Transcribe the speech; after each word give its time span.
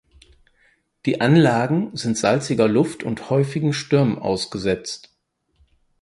Die 1.05 1.21
Anlagen 1.21 1.95
sind 1.95 2.17
salziger 2.17 2.67
Luft 2.67 3.03
und 3.03 3.29
häufigen 3.29 3.71
Stürmen 3.71 4.17
ausgesetzt. 4.17 5.15